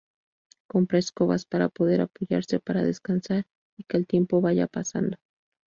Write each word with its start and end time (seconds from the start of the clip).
Compra 0.67 0.97
escobas 0.97 1.45
para 1.45 1.69
poder 1.69 2.01
apoyarse 2.01 2.59
para 2.59 2.81
descansar 2.83 3.45
y 3.77 3.83
que 3.83 3.97
el 3.97 4.07
tiempo 4.07 4.41
vaya 4.41 4.65
pasando. 4.65 5.17